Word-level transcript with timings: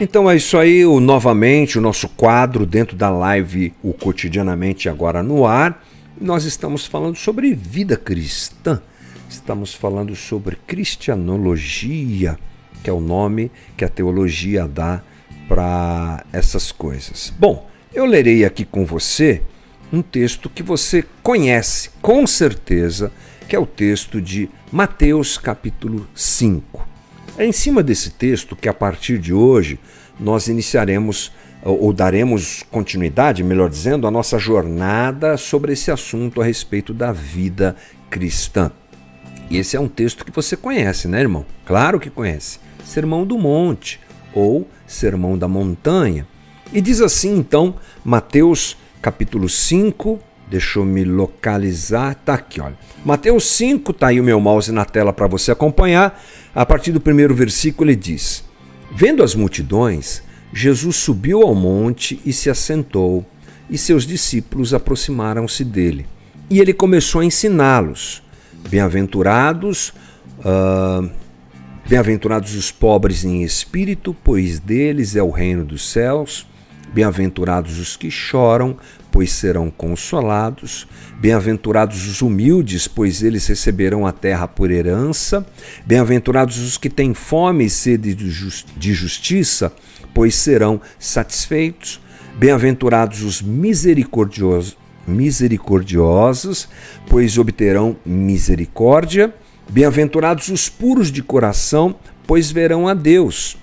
Então 0.00 0.30
é 0.30 0.36
isso 0.36 0.56
aí, 0.56 0.86
o, 0.86 1.00
novamente 1.00 1.76
o 1.76 1.80
nosso 1.80 2.08
quadro 2.08 2.64
dentro 2.64 2.96
da 2.96 3.10
live, 3.10 3.74
o 3.82 3.92
cotidianamente 3.92 4.88
agora 4.88 5.22
no 5.22 5.44
ar. 5.44 5.84
Nós 6.20 6.44
estamos 6.44 6.86
falando 6.86 7.16
sobre 7.16 7.52
vida 7.52 7.96
cristã. 7.96 8.80
Estamos 9.28 9.74
falando 9.74 10.14
sobre 10.14 10.56
cristianologia, 10.66 12.38
que 12.82 12.88
é 12.88 12.92
o 12.92 13.00
nome 13.00 13.50
que 13.76 13.84
a 13.84 13.88
teologia 13.88 14.68
dá 14.68 15.02
para 15.48 16.24
essas 16.32 16.70
coisas. 16.70 17.32
Bom, 17.36 17.68
eu 17.92 18.04
lerei 18.04 18.44
aqui 18.44 18.64
com 18.64 18.84
você 18.84 19.42
um 19.92 20.02
texto 20.02 20.50
que 20.50 20.62
você 20.62 21.04
conhece 21.22 21.90
com 22.02 22.26
certeza, 22.26 23.10
que 23.48 23.56
é 23.56 23.58
o 23.58 23.66
texto 23.66 24.20
de 24.20 24.48
Mateus 24.70 25.38
capítulo 25.38 26.06
5. 26.14 26.86
É 27.38 27.46
em 27.46 27.52
cima 27.52 27.82
desse 27.82 28.10
texto 28.10 28.54
que 28.54 28.68
a 28.68 28.74
partir 28.74 29.18
de 29.18 29.32
hoje 29.32 29.78
nós 30.20 30.48
iniciaremos 30.48 31.32
ou 31.62 31.92
daremos 31.92 32.62
continuidade, 32.70 33.42
melhor 33.42 33.68
dizendo, 33.68 34.06
a 34.06 34.10
nossa 34.10 34.38
jornada 34.38 35.36
sobre 35.36 35.72
esse 35.72 35.90
assunto 35.90 36.40
a 36.40 36.44
respeito 36.44 36.94
da 36.94 37.10
vida 37.10 37.74
cristã. 38.08 38.70
E 39.50 39.56
esse 39.56 39.76
é 39.76 39.80
um 39.80 39.88
texto 39.88 40.24
que 40.24 40.30
você 40.30 40.56
conhece, 40.56 41.08
né, 41.08 41.20
irmão? 41.20 41.44
Claro 41.64 41.98
que 41.98 42.10
conhece. 42.10 42.60
Sermão 42.84 43.26
do 43.26 43.38
Monte 43.38 43.98
ou 44.32 44.68
Sermão 44.86 45.36
da 45.36 45.48
Montanha. 45.48 46.26
E 46.72 46.80
diz 46.80 47.00
assim, 47.00 47.36
então, 47.36 47.76
Mateus 48.04 48.76
capítulo 49.00 49.48
5, 49.48 50.18
deixa 50.50 50.78
eu 50.78 50.84
me 50.84 51.02
localizar, 51.02 52.14
tá 52.14 52.34
aqui, 52.34 52.60
olha. 52.60 52.76
Mateus 53.04 53.46
5, 53.46 53.92
tá 53.92 54.08
aí 54.08 54.20
o 54.20 54.24
meu 54.24 54.38
mouse 54.38 54.70
na 54.70 54.84
tela 54.84 55.12
para 55.12 55.26
você 55.26 55.50
acompanhar. 55.50 56.22
A 56.54 56.66
partir 56.66 56.92
do 56.92 57.00
primeiro 57.00 57.34
versículo, 57.34 57.90
ele 57.90 57.96
diz: 57.96 58.44
Vendo 58.94 59.22
as 59.22 59.34
multidões, 59.34 60.22
Jesus 60.52 60.96
subiu 60.96 61.42
ao 61.42 61.54
monte 61.54 62.20
e 62.24 62.32
se 62.32 62.50
assentou, 62.50 63.24
e 63.70 63.78
seus 63.78 64.06
discípulos 64.06 64.74
aproximaram-se 64.74 65.64
dele. 65.64 66.06
E 66.50 66.60
ele 66.60 66.74
começou 66.74 67.22
a 67.22 67.24
ensiná-los: 67.24 68.22
Bem-aventurados, 68.68 69.94
uh, 70.40 71.08
bem-aventurados 71.88 72.54
os 72.54 72.70
pobres 72.70 73.24
em 73.24 73.42
espírito, 73.42 74.14
pois 74.22 74.58
deles 74.58 75.16
é 75.16 75.22
o 75.22 75.30
reino 75.30 75.64
dos 75.64 75.90
céus. 75.90 76.46
Bem-aventurados 76.92 77.78
os 77.78 77.96
que 77.96 78.10
choram, 78.10 78.76
pois 79.12 79.30
serão 79.32 79.70
consolados. 79.70 80.86
Bem-aventurados 81.20 82.06
os 82.06 82.22
humildes, 82.22 82.88
pois 82.88 83.22
eles 83.22 83.46
receberão 83.46 84.06
a 84.06 84.12
terra 84.12 84.48
por 84.48 84.70
herança. 84.70 85.46
Bem-aventurados 85.84 86.58
os 86.58 86.78
que 86.78 86.88
têm 86.88 87.14
fome 87.14 87.66
e 87.66 87.70
sede 87.70 88.14
de 88.14 88.94
justiça, 88.94 89.72
pois 90.14 90.34
serão 90.34 90.80
satisfeitos. 90.98 92.00
Bem-aventurados 92.38 93.22
os 93.22 93.42
misericordiosos, 93.42 94.76
misericordiosos, 95.06 96.68
pois 97.08 97.36
obterão 97.36 97.96
misericórdia. 98.06 99.34
Bem-aventurados 99.68 100.48
os 100.48 100.68
puros 100.68 101.10
de 101.12 101.22
coração, 101.22 101.96
pois 102.26 102.50
verão 102.50 102.88
a 102.88 102.94
Deus. 102.94 103.58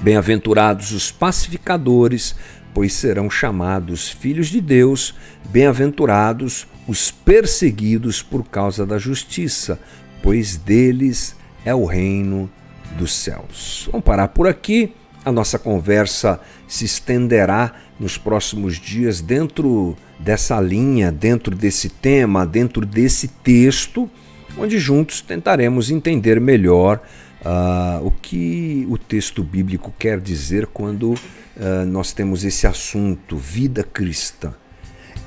Bem-aventurados 0.00 0.92
os 0.92 1.10
pacificadores, 1.10 2.34
pois 2.72 2.92
serão 2.92 3.28
chamados 3.28 4.08
filhos 4.08 4.48
de 4.48 4.60
Deus, 4.60 5.14
bem-aventurados 5.50 6.66
os 6.88 7.10
perseguidos 7.10 8.22
por 8.22 8.44
causa 8.44 8.84
da 8.84 8.98
justiça, 8.98 9.78
pois 10.22 10.56
deles 10.56 11.36
é 11.64 11.74
o 11.74 11.84
reino 11.84 12.50
dos 12.98 13.14
céus. 13.14 13.88
Vamos 13.90 14.04
parar 14.04 14.28
por 14.28 14.46
aqui. 14.48 14.94
A 15.24 15.30
nossa 15.30 15.58
conversa 15.58 16.40
se 16.66 16.84
estenderá 16.84 17.72
nos 17.98 18.18
próximos 18.18 18.76
dias 18.80 19.20
dentro 19.20 19.96
dessa 20.18 20.60
linha, 20.60 21.12
dentro 21.12 21.54
desse 21.54 21.88
tema, 21.88 22.44
dentro 22.44 22.84
desse 22.84 23.28
texto, 23.28 24.10
onde 24.58 24.78
juntos 24.80 25.20
tentaremos 25.20 25.90
entender 25.90 26.40
melhor 26.40 27.00
uh, 27.42 28.06
o 28.06 28.10
que 28.10 28.86
o 28.88 28.96
texto 28.96 29.42
bíblico 29.42 29.92
quer 29.98 30.20
dizer 30.20 30.66
quando 30.66 31.12
uh, 31.12 31.86
nós 31.86 32.12
temos 32.12 32.44
esse 32.44 32.66
assunto, 32.66 33.36
vida 33.36 33.82
cristã. 33.82 34.54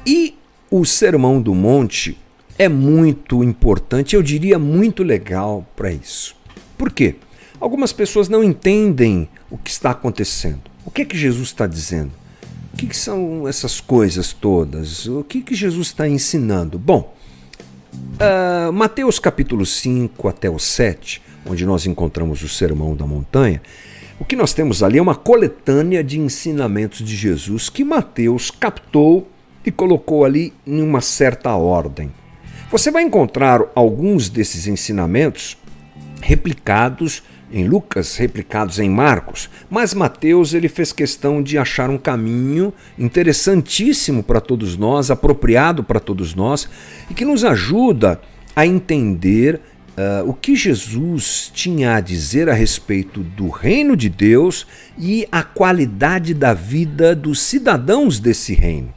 E 0.05 0.37
o 0.69 0.85
Sermão 0.85 1.41
do 1.41 1.53
Monte 1.53 2.17
é 2.57 2.69
muito 2.69 3.43
importante, 3.43 4.15
eu 4.15 4.23
diria 4.23 4.57
muito 4.57 5.03
legal 5.03 5.65
para 5.75 5.91
isso. 5.91 6.35
Por 6.77 6.91
quê? 6.91 7.15
Algumas 7.59 7.93
pessoas 7.93 8.29
não 8.29 8.43
entendem 8.43 9.29
o 9.49 9.57
que 9.57 9.69
está 9.69 9.91
acontecendo. 9.91 10.61
O 10.85 10.91
que 10.91 11.01
é 11.01 11.05
que 11.05 11.17
Jesus 11.17 11.47
está 11.47 11.65
dizendo? 11.65 12.11
O 12.73 12.77
que, 12.77 12.95
são 12.95 13.47
essas 13.47 13.79
coisas 13.79 14.33
todas? 14.33 15.05
O 15.07 15.23
que, 15.23 15.41
que 15.41 15.55
Jesus 15.55 15.87
está 15.87 16.07
ensinando? 16.07 16.77
Bom, 16.77 17.15
uh, 17.93 18.71
Mateus 18.73 19.17
capítulo 19.17 19.65
5 19.65 20.27
até 20.27 20.49
o 20.49 20.59
7, 20.59 21.21
onde 21.45 21.65
nós 21.65 21.85
encontramos 21.85 22.41
o 22.41 22.49
Sermão 22.49 22.95
da 22.95 23.05
Montanha, 23.05 23.61
o 24.19 24.25
que 24.25 24.35
nós 24.35 24.53
temos 24.53 24.81
ali 24.81 24.97
é 24.97 25.01
uma 25.01 25.15
coletânea 25.15 26.03
de 26.03 26.19
ensinamentos 26.19 26.99
de 26.99 27.15
Jesus 27.15 27.69
que 27.69 27.83
Mateus 27.83 28.49
captou 28.49 29.29
e 29.65 29.71
colocou 29.71 30.23
ali 30.23 30.53
em 30.65 30.81
uma 30.81 31.01
certa 31.01 31.53
ordem. 31.55 32.11
Você 32.71 32.91
vai 32.91 33.03
encontrar 33.03 33.61
alguns 33.75 34.29
desses 34.29 34.67
ensinamentos 34.67 35.57
replicados 36.21 37.23
em 37.51 37.67
Lucas, 37.67 38.17
replicados 38.17 38.79
em 38.79 38.89
Marcos, 38.89 39.49
mas 39.69 39.93
Mateus 39.93 40.53
ele 40.53 40.67
fez 40.67 40.91
questão 40.91 41.43
de 41.43 41.57
achar 41.57 41.89
um 41.89 41.97
caminho 41.97 42.73
interessantíssimo 42.97 44.23
para 44.23 44.41
todos 44.41 44.75
nós, 44.77 45.11
apropriado 45.11 45.83
para 45.83 45.99
todos 45.99 46.33
nós 46.33 46.67
e 47.09 47.13
que 47.13 47.23
nos 47.23 47.43
ajuda 47.43 48.19
a 48.55 48.65
entender 48.65 49.61
uh, 49.97 50.27
o 50.29 50.33
que 50.33 50.55
Jesus 50.55 51.51
tinha 51.53 51.95
a 51.95 51.99
dizer 51.99 52.49
a 52.49 52.53
respeito 52.53 53.21
do 53.21 53.49
reino 53.49 53.95
de 53.95 54.09
Deus 54.09 54.67
e 54.97 55.27
a 55.31 55.43
qualidade 55.43 56.33
da 56.33 56.53
vida 56.53 57.15
dos 57.15 57.39
cidadãos 57.39 58.19
desse 58.19 58.53
reino. 58.53 58.93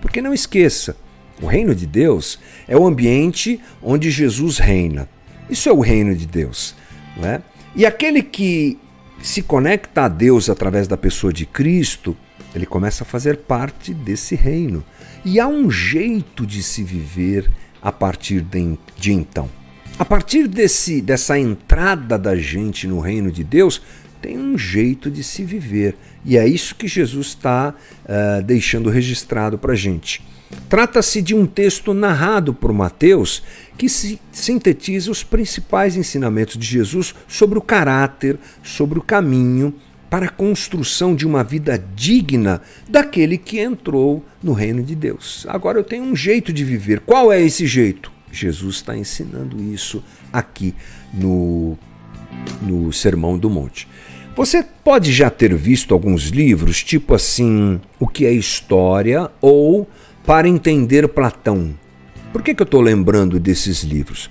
Porque 0.00 0.22
não 0.22 0.32
esqueça, 0.32 0.96
o 1.40 1.46
reino 1.46 1.74
de 1.74 1.86
Deus 1.86 2.38
é 2.66 2.76
o 2.76 2.86
ambiente 2.86 3.60
onde 3.82 4.10
Jesus 4.10 4.58
reina. 4.58 5.08
Isso 5.48 5.68
é 5.68 5.72
o 5.72 5.80
reino 5.80 6.14
de 6.14 6.26
Deus. 6.26 6.74
Não 7.16 7.28
é? 7.28 7.40
E 7.74 7.86
aquele 7.86 8.22
que 8.22 8.78
se 9.22 9.42
conecta 9.42 10.04
a 10.04 10.08
Deus 10.08 10.48
através 10.48 10.86
da 10.86 10.96
pessoa 10.96 11.32
de 11.32 11.46
Cristo, 11.46 12.16
ele 12.54 12.66
começa 12.66 13.02
a 13.04 13.06
fazer 13.06 13.38
parte 13.38 13.92
desse 13.92 14.34
reino. 14.34 14.84
E 15.24 15.40
há 15.40 15.46
um 15.46 15.70
jeito 15.70 16.46
de 16.46 16.62
se 16.62 16.82
viver 16.82 17.50
a 17.82 17.92
partir 17.92 18.40
de, 18.40 18.78
de 18.96 19.12
então. 19.12 19.57
A 19.98 20.04
partir 20.04 20.46
desse, 20.46 21.02
dessa 21.02 21.36
entrada 21.36 22.16
da 22.16 22.36
gente 22.36 22.86
no 22.86 23.00
reino 23.00 23.32
de 23.32 23.42
Deus, 23.42 23.82
tem 24.22 24.38
um 24.38 24.56
jeito 24.56 25.10
de 25.10 25.24
se 25.24 25.42
viver. 25.42 25.96
E 26.24 26.36
é 26.36 26.46
isso 26.46 26.76
que 26.76 26.86
Jesus 26.86 27.28
está 27.28 27.74
uh, 27.74 28.42
deixando 28.44 28.90
registrado 28.90 29.58
para 29.58 29.72
a 29.72 29.76
gente. 29.76 30.22
Trata-se 30.68 31.20
de 31.20 31.34
um 31.34 31.44
texto 31.46 31.92
narrado 31.92 32.54
por 32.54 32.72
Mateus 32.72 33.42
que 33.76 33.88
sintetiza 33.88 35.10
os 35.10 35.24
principais 35.24 35.96
ensinamentos 35.96 36.56
de 36.56 36.66
Jesus 36.66 37.12
sobre 37.26 37.58
o 37.58 37.62
caráter, 37.62 38.38
sobre 38.62 39.00
o 39.00 39.02
caminho 39.02 39.74
para 40.08 40.26
a 40.26 40.30
construção 40.30 41.14
de 41.14 41.26
uma 41.26 41.42
vida 41.42 41.82
digna 41.96 42.62
daquele 42.88 43.36
que 43.36 43.58
entrou 43.58 44.24
no 44.40 44.52
reino 44.52 44.82
de 44.82 44.94
Deus. 44.94 45.44
Agora 45.48 45.78
eu 45.78 45.84
tenho 45.84 46.04
um 46.04 46.14
jeito 46.14 46.52
de 46.52 46.64
viver. 46.64 47.00
Qual 47.00 47.32
é 47.32 47.42
esse 47.42 47.66
jeito? 47.66 48.17
Jesus 48.32 48.76
está 48.76 48.96
ensinando 48.96 49.60
isso 49.62 50.02
aqui 50.32 50.74
no, 51.12 51.78
no 52.62 52.92
Sermão 52.92 53.38
do 53.38 53.48
Monte. 53.48 53.88
Você 54.36 54.64
pode 54.84 55.12
já 55.12 55.30
ter 55.30 55.54
visto 55.56 55.92
alguns 55.92 56.28
livros, 56.28 56.84
tipo 56.84 57.14
assim, 57.14 57.80
O 57.98 58.06
que 58.06 58.24
é 58.24 58.32
História 58.32 59.30
ou 59.40 59.88
Para 60.24 60.48
Entender 60.48 61.08
Platão. 61.08 61.74
Por 62.32 62.42
que, 62.42 62.54
que 62.54 62.62
eu 62.62 62.64
estou 62.64 62.80
lembrando 62.80 63.40
desses 63.40 63.82
livros? 63.82 64.30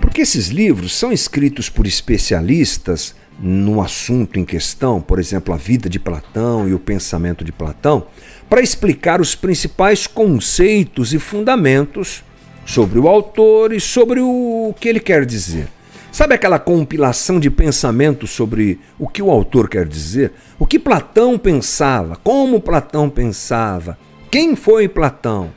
Porque 0.00 0.20
esses 0.20 0.48
livros 0.48 0.92
são 0.94 1.12
escritos 1.12 1.70
por 1.70 1.86
especialistas 1.86 3.14
no 3.40 3.80
assunto 3.80 4.38
em 4.38 4.44
questão, 4.44 5.00
por 5.00 5.18
exemplo, 5.18 5.54
a 5.54 5.56
vida 5.56 5.88
de 5.88 5.98
Platão 5.98 6.68
e 6.68 6.74
o 6.74 6.78
pensamento 6.78 7.42
de 7.42 7.52
Platão, 7.52 8.06
para 8.48 8.60
explicar 8.60 9.20
os 9.20 9.34
principais 9.34 10.06
conceitos 10.06 11.14
e 11.14 11.18
fundamentos 11.18 12.22
sobre 12.70 13.00
o 13.00 13.08
autor 13.08 13.72
e 13.72 13.80
sobre 13.80 14.20
o 14.20 14.72
que 14.78 14.88
ele 14.88 15.00
quer 15.00 15.26
dizer. 15.26 15.66
Sabe 16.12 16.34
aquela 16.34 16.58
compilação 16.58 17.40
de 17.40 17.50
pensamentos 17.50 18.30
sobre 18.30 18.78
o 18.96 19.08
que 19.08 19.20
o 19.20 19.28
autor 19.28 19.68
quer 19.68 19.88
dizer? 19.88 20.32
O 20.56 20.64
que 20.64 20.78
Platão 20.78 21.36
pensava, 21.36 22.14
como 22.22 22.60
Platão 22.60 23.10
pensava, 23.10 23.98
Quem 24.30 24.54
foi 24.54 24.88
Platão? 24.88 25.50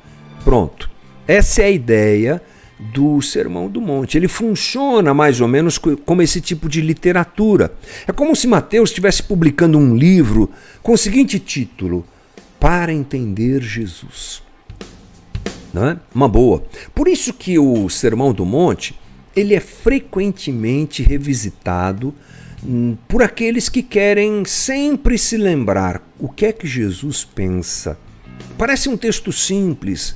Pronto. 0.43 0.89
Essa 1.27 1.61
é 1.61 1.65
a 1.65 1.71
ideia 1.71 2.41
do 2.79 3.21
Sermão 3.21 3.69
do 3.69 3.79
Monte. 3.79 4.17
Ele 4.17 4.27
funciona 4.27 5.13
mais 5.13 5.39
ou 5.39 5.47
menos 5.47 5.77
como 5.77 6.21
esse 6.23 6.41
tipo 6.41 6.67
de 6.67 6.81
literatura. 6.81 7.71
É 8.07 8.11
como 8.11 8.35
se 8.35 8.47
Mateus 8.47 8.89
estivesse 8.89 9.21
publicando 9.21 9.77
um 9.77 9.95
livro 9.95 10.49
com 10.81 10.93
o 10.93 10.97
seguinte 10.97 11.37
título: 11.37 12.03
Para 12.59 12.91
entender 12.91 13.61
Jesus. 13.61 14.41
Não 15.73 15.87
é? 15.87 15.97
Uma 16.13 16.27
boa. 16.27 16.63
Por 16.93 17.07
isso 17.07 17.33
que 17.33 17.57
o 17.57 17.89
Sermão 17.89 18.31
do 18.31 18.45
Monte 18.45 18.95
ele 19.35 19.55
é 19.55 19.59
frequentemente 19.59 21.01
revisitado 21.01 22.13
hum, 22.63 22.95
por 23.07 23.23
aqueles 23.23 23.67
que 23.69 23.81
querem 23.81 24.45
sempre 24.45 25.17
se 25.17 25.37
lembrar 25.37 26.01
o 26.19 26.29
que 26.29 26.45
é 26.45 26.53
que 26.53 26.67
Jesus 26.67 27.25
pensa. 27.25 27.97
Parece 28.57 28.89
um 28.89 28.95
texto 28.95 29.31
simples, 29.31 30.15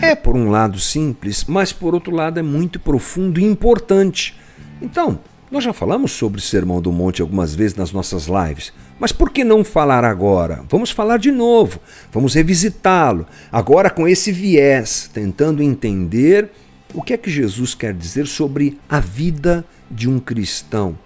é, 0.00 0.14
por 0.14 0.34
um 0.34 0.50
lado, 0.50 0.78
simples, 0.78 1.44
mas 1.44 1.72
por 1.72 1.94
outro 1.94 2.14
lado 2.14 2.38
é 2.38 2.42
muito 2.42 2.80
profundo 2.80 3.38
e 3.38 3.44
importante. 3.44 4.34
Então, 4.80 5.18
nós 5.50 5.64
já 5.64 5.72
falamos 5.72 6.12
sobre 6.12 6.38
o 6.38 6.42
Sermão 6.42 6.80
do 6.80 6.92
Monte 6.92 7.20
algumas 7.20 7.54
vezes 7.54 7.76
nas 7.76 7.92
nossas 7.92 8.26
lives, 8.26 8.72
mas 9.00 9.10
por 9.10 9.30
que 9.30 9.42
não 9.42 9.64
falar 9.64 10.04
agora? 10.04 10.62
Vamos 10.68 10.90
falar 10.90 11.16
de 11.16 11.32
novo, 11.32 11.80
vamos 12.12 12.34
revisitá-lo, 12.34 13.26
agora 13.50 13.88
com 13.88 14.06
esse 14.06 14.30
viés, 14.30 15.10
tentando 15.12 15.62
entender 15.62 16.50
o 16.92 17.00
que 17.00 17.14
é 17.14 17.16
que 17.16 17.30
Jesus 17.30 17.74
quer 17.74 17.94
dizer 17.94 18.26
sobre 18.26 18.78
a 18.88 19.00
vida 19.00 19.64
de 19.90 20.08
um 20.08 20.18
cristão, 20.18 20.98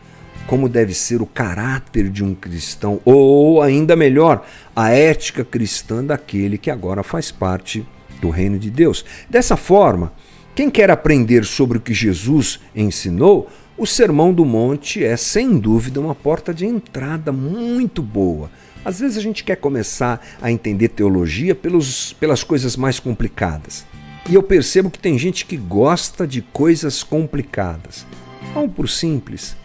como 0.46 0.68
deve 0.68 0.92
ser 0.92 1.22
o 1.22 1.26
caráter 1.26 2.10
de 2.10 2.24
um 2.24 2.34
cristão, 2.34 3.00
ou 3.04 3.62
ainda 3.62 3.94
melhor, 3.94 4.44
a 4.74 4.90
ética 4.90 5.44
cristã 5.44 6.04
daquele 6.04 6.58
que 6.58 6.70
agora 6.70 7.02
faz 7.02 7.30
parte 7.30 7.86
do 8.20 8.28
reino 8.28 8.58
de 8.58 8.70
Deus. 8.70 9.04
Dessa 9.30 9.56
forma, 9.56 10.12
quem 10.54 10.70
quer 10.70 10.90
aprender 10.90 11.44
sobre 11.44 11.78
o 11.78 11.80
que 11.80 11.94
Jesus 11.94 12.60
ensinou, 12.74 13.48
o 13.76 13.86
Sermão 13.86 14.32
do 14.32 14.44
Monte 14.44 15.02
é 15.02 15.16
sem 15.16 15.58
dúvida 15.58 16.00
uma 16.00 16.14
porta 16.14 16.54
de 16.54 16.64
entrada 16.64 17.32
muito 17.32 18.00
boa. 18.00 18.48
Às 18.84 19.00
vezes 19.00 19.16
a 19.16 19.20
gente 19.20 19.42
quer 19.42 19.56
começar 19.56 20.24
a 20.40 20.50
entender 20.50 20.88
teologia 20.88 21.54
pelos, 21.54 22.12
pelas 22.14 22.44
coisas 22.44 22.76
mais 22.76 23.00
complicadas. 23.00 23.84
E 24.28 24.34
eu 24.34 24.42
percebo 24.42 24.90
que 24.90 24.98
tem 24.98 25.18
gente 25.18 25.44
que 25.44 25.56
gosta 25.56 26.26
de 26.26 26.40
coisas 26.40 27.02
complicadas. 27.02 28.06
Vamos 28.52 28.72
por 28.74 28.88
simples. 28.88 29.56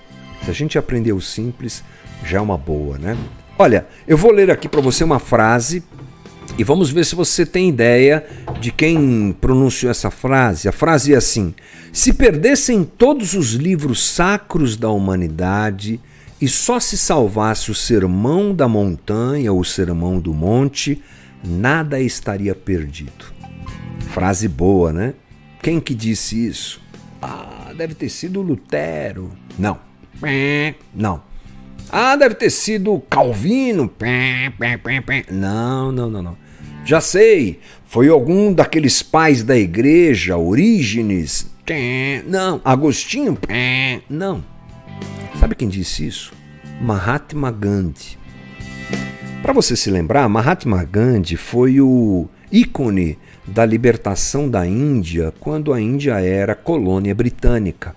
Se 0.43 0.49
a 0.49 0.53
gente 0.53 0.77
aprender 0.77 1.13
o 1.13 1.21
simples, 1.21 1.83
já 2.25 2.39
é 2.39 2.41
uma 2.41 2.57
boa, 2.57 2.97
né? 2.97 3.15
Olha, 3.57 3.87
eu 4.07 4.17
vou 4.17 4.31
ler 4.31 4.49
aqui 4.49 4.67
para 4.67 4.81
você 4.81 5.03
uma 5.03 5.19
frase 5.19 5.83
e 6.57 6.63
vamos 6.63 6.89
ver 6.91 7.05
se 7.05 7.15
você 7.15 7.45
tem 7.45 7.69
ideia 7.69 8.25
de 8.59 8.71
quem 8.71 9.35
pronunciou 9.39 9.89
essa 9.89 10.11
frase. 10.11 10.67
A 10.67 10.71
frase 10.71 11.13
é 11.13 11.17
assim: 11.17 11.53
Se 11.91 12.13
perdessem 12.13 12.83
todos 12.83 13.33
os 13.33 13.53
livros 13.53 14.03
sacros 14.03 14.75
da 14.75 14.89
humanidade 14.89 15.99
e 16.41 16.47
só 16.47 16.79
se 16.79 16.97
salvasse 16.97 17.71
o 17.71 17.75
sermão 17.75 18.53
da 18.53 18.67
montanha 18.67 19.51
ou 19.51 19.59
o 19.59 19.65
sermão 19.65 20.19
do 20.19 20.33
monte, 20.33 21.01
nada 21.43 21.99
estaria 21.99 22.55
perdido. 22.55 23.25
Frase 24.11 24.47
boa, 24.47 24.91
né? 24.91 25.13
Quem 25.61 25.79
que 25.79 25.93
disse 25.93 26.47
isso? 26.47 26.81
Ah, 27.21 27.71
deve 27.75 27.93
ter 27.93 28.09
sido 28.09 28.41
Lutero. 28.41 29.31
Não. 29.57 29.77
Não. 30.93 31.28
Ah, 31.91 32.15
deve 32.15 32.35
ter 32.35 32.49
sido 32.49 33.01
Calvino. 33.09 33.91
Não, 35.31 35.91
não, 35.91 36.09
não, 36.09 36.21
não. 36.21 36.37
Já 36.85 37.01
sei, 37.01 37.59
foi 37.85 38.07
algum 38.09 38.53
daqueles 38.53 39.01
pais 39.01 39.43
da 39.43 39.57
igreja, 39.57 40.37
Orígenes. 40.37 41.49
Não, 42.27 42.61
Agostinho. 42.63 43.37
Não. 44.09 44.43
Sabe 45.39 45.55
quem 45.55 45.67
disse 45.67 46.05
isso? 46.05 46.33
Mahatma 46.81 47.51
Gandhi. 47.51 48.17
Para 49.41 49.53
você 49.53 49.75
se 49.75 49.89
lembrar, 49.89 50.27
Mahatma 50.29 50.83
Gandhi 50.83 51.37
foi 51.37 51.79
o 51.79 52.27
ícone 52.51 53.17
da 53.45 53.65
libertação 53.65 54.49
da 54.49 54.65
Índia 54.65 55.33
quando 55.39 55.73
a 55.73 55.81
Índia 55.81 56.19
era 56.19 56.53
colônia 56.55 57.15
britânica. 57.15 57.95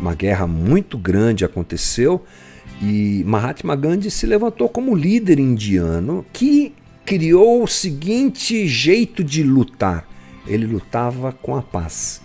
Uma 0.00 0.14
guerra 0.14 0.46
muito 0.46 0.96
grande 0.96 1.44
aconteceu 1.44 2.24
e 2.80 3.24
Mahatma 3.26 3.74
Gandhi 3.74 4.10
se 4.10 4.26
levantou 4.26 4.68
como 4.68 4.94
líder 4.94 5.38
indiano 5.38 6.24
que 6.32 6.72
criou 7.04 7.62
o 7.64 7.66
seguinte 7.66 8.66
jeito 8.68 9.24
de 9.24 9.42
lutar: 9.42 10.06
ele 10.46 10.66
lutava 10.66 11.32
com 11.32 11.56
a 11.56 11.62
paz, 11.62 12.22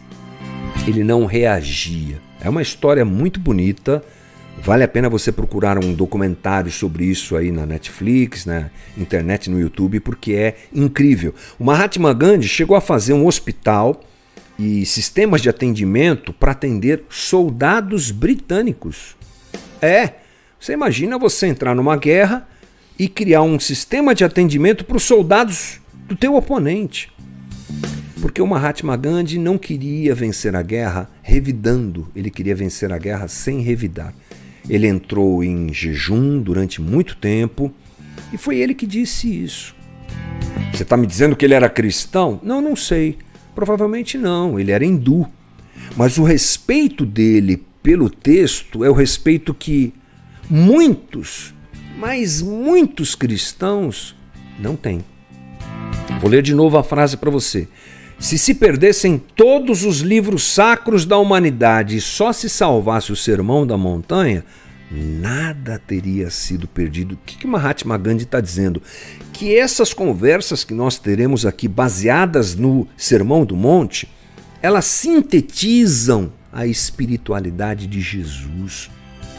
ele 0.88 1.04
não 1.04 1.26
reagia. 1.26 2.22
É 2.42 2.50
uma 2.50 2.62
história 2.62 3.06
muito 3.06 3.40
bonita. 3.40 4.04
Vale 4.62 4.84
a 4.84 4.88
pena 4.88 5.10
você 5.10 5.32
procurar 5.32 5.84
um 5.84 5.94
documentário 5.94 6.72
sobre 6.72 7.06
isso 7.06 7.36
aí 7.36 7.52
na 7.52 7.66
Netflix, 7.66 8.46
na 8.46 8.70
internet, 8.96 9.50
no 9.50 9.60
YouTube, 9.60 10.00
porque 10.00 10.34
é 10.34 10.56
incrível. 10.74 11.34
O 11.58 11.64
Mahatma 11.64 12.14
Gandhi 12.14 12.48
chegou 12.48 12.78
a 12.78 12.82
fazer 12.82 13.14
um 13.14 13.26
hospital 13.26 14.04
e 14.58 14.86
sistemas 14.86 15.42
de 15.42 15.50
atendimento 15.50 16.32
para 16.32 16.52
atender 16.52 17.04
soldados 17.10 18.12
britânicos. 18.12 19.16
É, 19.82 20.14
você 20.64 20.72
imagina 20.72 21.18
você 21.18 21.48
entrar 21.48 21.76
numa 21.76 21.98
guerra 21.98 22.48
e 22.98 23.10
criar 23.10 23.42
um 23.42 23.60
sistema 23.60 24.16
de 24.16 24.24
atendimento 24.24 24.86
para 24.86 24.96
os 24.96 25.04
soldados 25.04 25.82
do 26.08 26.16
teu 26.16 26.36
oponente. 26.36 27.12
Porque 28.22 28.42
o 28.42 28.48
Mahatma 28.48 28.96
Gandhi 28.96 29.38
não 29.38 29.58
queria 29.58 30.16
vencer 30.16 30.56
a 30.56 30.62
guerra 30.62 31.10
revidando, 31.22 32.08
ele 32.16 32.30
queria 32.30 32.56
vencer 32.56 32.94
a 32.94 32.98
guerra 32.98 33.28
sem 33.28 33.60
revidar. 33.60 34.14
Ele 34.70 34.88
entrou 34.88 35.44
em 35.44 35.74
jejum 35.74 36.42
durante 36.42 36.82
muito 36.82 37.18
tempo 37.18 37.70
e 38.32 38.38
foi 38.38 38.60
ele 38.60 38.74
que 38.74 38.88
disse 38.88 39.44
isso. 39.44 39.76
Você 40.72 40.84
está 40.84 40.96
me 40.96 41.06
dizendo 41.06 41.36
que 41.36 41.44
ele 41.44 41.56
era 41.56 41.70
cristão? 41.70 42.40
Não, 42.42 42.62
não 42.62 42.78
sei. 42.78 43.18
Provavelmente 43.54 44.18
não, 44.18 44.58
ele 44.58 44.72
era 44.72 44.86
hindu. 44.86 45.28
Mas 45.98 46.18
o 46.18 46.24
respeito 46.24 47.06
dele 47.06 47.62
pelo 47.84 48.10
texto 48.10 48.86
é 48.86 48.90
o 48.90 48.94
respeito 48.94 49.54
que 49.54 49.94
muitos, 50.50 51.54
mas 51.98 52.42
muitos 52.42 53.16
cristãos 53.16 54.16
não 54.60 54.76
têm. 54.76 55.04
Vou 56.20 56.30
ler 56.30 56.42
de 56.42 56.54
novo 56.54 56.78
a 56.78 56.84
frase 56.84 57.18
para 57.18 57.30
você. 57.30 57.68
Se 58.20 58.38
se 58.38 58.54
perdessem 58.54 59.22
todos 59.36 59.84
os 59.84 60.00
livros 60.00 60.44
sacros 60.44 61.06
da 61.06 61.18
humanidade 61.18 61.98
e 61.98 62.02
só 62.02 62.32
se 62.32 62.50
salvasse 62.50 63.12
o 63.12 63.16
Sermão 63.16 63.68
da 63.68 63.78
Montanha, 63.78 64.46
nada 64.90 65.78
teria 65.80 66.30
sido 66.30 66.68
perdido. 66.68 67.16
O 67.16 67.20
que, 67.26 67.38
que 67.38 67.48
Mahatma 67.48 67.98
Gandhi 67.98 68.24
está 68.24 68.40
dizendo? 68.40 68.82
Que 69.34 69.56
essas 69.58 69.94
conversas 69.94 70.64
que 70.64 70.74
nós 70.74 70.98
teremos 70.98 71.46
aqui, 71.46 71.68
baseadas 71.68 72.56
no 72.56 72.88
Sermão 72.96 73.44
do 73.44 73.58
Monte, 73.58 74.08
elas 74.62 74.86
sintetizam 74.86 76.32
a 76.52 76.66
espiritualidade 76.66 77.88
de 77.88 78.00
Jesus. 78.00 78.90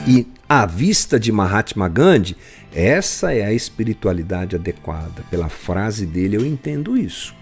E 0.06 0.26
à 0.62 0.66
vista 0.66 1.18
de 1.18 1.32
Mahatma 1.32 1.88
Gandhi, 1.88 2.36
essa 2.72 3.32
é 3.34 3.44
a 3.44 3.52
espiritualidade 3.52 4.54
adequada. 4.54 5.24
Pela 5.28 5.48
frase 5.48 6.06
dele, 6.06 6.36
eu 6.36 6.46
entendo 6.46 6.96
isso. 6.96 7.34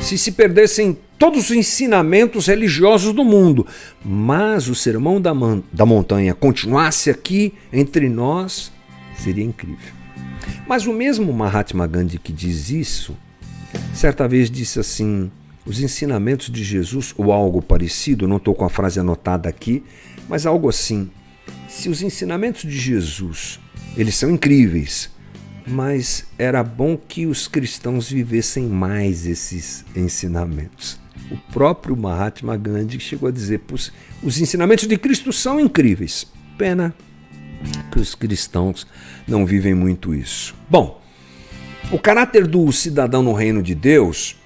Se 0.00 0.16
se 0.16 0.32
perdessem 0.32 0.96
todos 1.18 1.50
os 1.50 1.56
ensinamentos 1.56 2.46
religiosos 2.46 3.12
do 3.12 3.24
mundo, 3.24 3.66
mas 4.04 4.68
o 4.68 4.74
sermão 4.74 5.20
da, 5.20 5.32
da 5.72 5.84
montanha 5.84 6.34
continuasse 6.34 7.10
aqui 7.10 7.52
entre 7.72 8.08
nós, 8.08 8.70
seria 9.16 9.44
incrível. 9.44 9.92
Mas 10.68 10.86
o 10.86 10.92
mesmo 10.92 11.32
Mahatma 11.32 11.86
Gandhi 11.86 12.18
que 12.18 12.32
diz 12.32 12.70
isso, 12.70 13.16
certa 13.92 14.28
vez 14.28 14.50
disse 14.50 14.78
assim: 14.78 15.30
os 15.66 15.80
ensinamentos 15.80 16.48
de 16.48 16.62
Jesus, 16.62 17.12
ou 17.16 17.32
algo 17.32 17.60
parecido, 17.60 18.28
não 18.28 18.36
estou 18.36 18.54
com 18.54 18.64
a 18.64 18.70
frase 18.70 19.00
anotada 19.00 19.48
aqui, 19.48 19.82
mas 20.28 20.46
algo 20.46 20.68
assim 20.68 21.10
se 21.74 21.88
os 21.88 22.02
ensinamentos 22.02 22.62
de 22.62 22.78
Jesus, 22.78 23.58
eles 23.96 24.14
são 24.14 24.30
incríveis, 24.30 25.10
mas 25.66 26.24
era 26.38 26.62
bom 26.62 26.96
que 26.96 27.26
os 27.26 27.48
cristãos 27.48 28.08
vivessem 28.08 28.64
mais 28.64 29.26
esses 29.26 29.84
ensinamentos. 29.94 31.00
O 31.30 31.36
próprio 31.52 31.96
Mahatma 31.96 32.56
Gandhi 32.56 33.00
chegou 33.00 33.28
a 33.28 33.32
dizer: 33.32 33.60
os 34.22 34.40
ensinamentos 34.40 34.86
de 34.86 34.96
Cristo 34.96 35.32
são 35.32 35.58
incríveis. 35.58 36.26
Pena 36.56 36.94
que 37.90 37.98
os 37.98 38.14
cristãos 38.14 38.86
não 39.26 39.44
vivem 39.44 39.74
muito 39.74 40.14
isso. 40.14 40.54
Bom, 40.70 41.02
o 41.90 41.98
caráter 41.98 42.46
do 42.46 42.70
cidadão 42.70 43.22
no 43.22 43.32
reino 43.32 43.62
de 43.62 43.74
Deus 43.74 44.36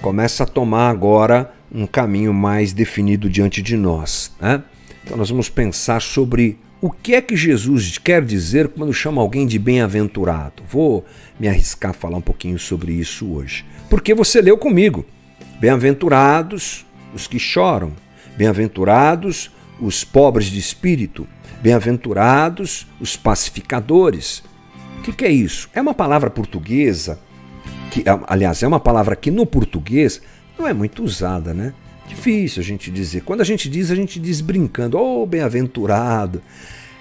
começa 0.00 0.44
a 0.44 0.46
tomar 0.46 0.88
agora 0.88 1.52
um 1.72 1.86
caminho 1.86 2.32
mais 2.32 2.72
definido 2.72 3.28
diante 3.28 3.60
de 3.60 3.76
nós. 3.76 4.32
Né? 4.40 4.62
Então, 5.02 5.16
nós 5.16 5.30
vamos 5.30 5.48
pensar 5.48 6.00
sobre 6.00 6.58
o 6.80 6.90
que 6.90 7.14
é 7.14 7.22
que 7.22 7.36
Jesus 7.36 7.96
quer 7.96 8.22
dizer 8.24 8.68
quando 8.68 8.92
chama 8.92 9.22
alguém 9.22 9.46
de 9.46 9.58
bem-aventurado? 9.58 10.62
Vou 10.68 11.04
me 11.40 11.48
arriscar 11.48 11.92
a 11.92 11.94
falar 11.94 12.18
um 12.18 12.22
pouquinho 12.22 12.58
sobre 12.58 12.92
isso 12.92 13.32
hoje. 13.32 13.64
Porque 13.88 14.14
você 14.14 14.42
leu 14.42 14.58
comigo. 14.58 15.04
Bem-aventurados 15.58 16.84
os 17.14 17.26
que 17.26 17.38
choram, 17.38 17.92
bem-aventurados 18.36 19.50
os 19.80 20.04
pobres 20.04 20.46
de 20.46 20.58
espírito, 20.58 21.26
bem-aventurados 21.62 22.86
os 23.00 23.16
pacificadores. 23.16 24.42
O 24.98 25.02
que, 25.02 25.12
que 25.12 25.24
é 25.24 25.30
isso? 25.30 25.70
É 25.74 25.80
uma 25.80 25.94
palavra 25.94 26.28
portuguesa, 26.28 27.18
que, 27.90 28.04
aliás, 28.26 28.62
é 28.62 28.66
uma 28.66 28.80
palavra 28.80 29.16
que 29.16 29.30
no 29.30 29.46
português 29.46 30.20
não 30.58 30.68
é 30.68 30.74
muito 30.74 31.02
usada, 31.02 31.54
né? 31.54 31.72
Difícil 32.08 32.60
a 32.60 32.64
gente 32.64 32.90
dizer. 32.90 33.22
Quando 33.22 33.40
a 33.40 33.44
gente 33.44 33.68
diz, 33.68 33.90
a 33.90 33.94
gente 33.94 34.20
diz 34.20 34.40
brincando, 34.40 34.98
oh, 34.98 35.26
bem-aventurado. 35.26 36.40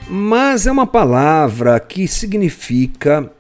Mas 0.10 0.68
é 0.68 0.72
uma 0.72 0.88
palavra 0.88 1.80
que 1.80 2.08
significa 2.08 3.32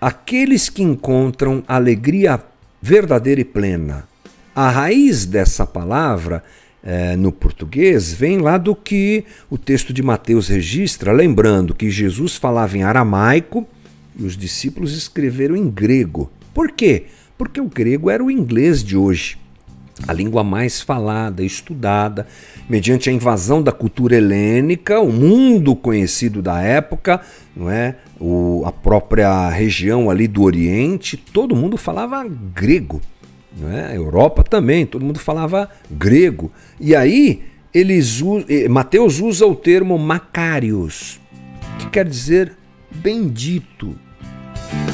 aqueles 0.00 0.68
que 0.68 0.82
encontram 0.82 1.62
alegria 1.66 2.40
verdadeira 2.80 3.40
e 3.40 3.44
plena. 3.44 4.08
A 4.54 4.70
raiz 4.70 5.24
dessa 5.24 5.66
palavra 5.66 6.42
é, 6.82 7.16
no 7.16 7.30
português 7.32 8.12
vem 8.12 8.38
lá 8.38 8.58
do 8.58 8.74
que 8.74 9.24
o 9.50 9.58
texto 9.58 9.92
de 9.92 10.02
Mateus 10.02 10.48
registra, 10.48 11.12
lembrando 11.12 11.74
que 11.74 11.90
Jesus 11.90 12.36
falava 12.36 12.76
em 12.76 12.82
aramaico 12.82 13.66
e 14.16 14.24
os 14.24 14.36
discípulos 14.36 14.96
escreveram 14.96 15.56
em 15.56 15.68
grego. 15.68 16.30
Por 16.54 16.72
quê? 16.72 17.06
Porque 17.36 17.60
o 17.60 17.68
grego 17.68 18.10
era 18.10 18.22
o 18.22 18.30
inglês 18.30 18.82
de 18.82 18.96
hoje 18.96 19.38
a 20.06 20.12
língua 20.12 20.44
mais 20.44 20.80
falada, 20.80 21.42
estudada, 21.42 22.26
mediante 22.68 23.10
a 23.10 23.12
invasão 23.12 23.62
da 23.62 23.72
cultura 23.72 24.16
helênica, 24.16 25.00
o 25.00 25.12
mundo 25.12 25.74
conhecido 25.74 26.40
da 26.40 26.60
época, 26.60 27.20
não 27.56 27.70
é? 27.70 27.96
O, 28.20 28.62
a 28.64 28.72
própria 28.72 29.48
região 29.48 30.10
ali 30.10 30.28
do 30.28 30.42
Oriente, 30.42 31.16
todo 31.16 31.56
mundo 31.56 31.76
falava 31.76 32.24
grego. 32.54 33.00
Não 33.56 33.70
é? 33.72 33.86
A 33.86 33.94
Europa 33.94 34.42
também, 34.44 34.86
todo 34.86 35.04
mundo 35.04 35.18
falava 35.18 35.68
grego. 35.90 36.52
E 36.78 36.94
aí, 36.94 37.42
eles 37.74 38.22
Mateus 38.70 39.20
usa 39.20 39.46
o 39.46 39.54
termo 39.54 39.98
Macários, 39.98 41.20
que 41.78 41.90
quer 41.90 42.06
dizer 42.06 42.52
bendito. 42.90 43.96